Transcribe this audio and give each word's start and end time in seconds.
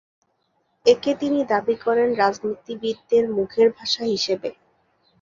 একে 0.85 1.11
তিনি 1.15 1.39
দাবি 1.49 1.75
করেন 1.85 2.09
রাজনীতিবিদদের 2.15 3.23
মুখের 3.37 3.67
ভাষা 3.77 4.03
হিসেবে। 4.05 4.49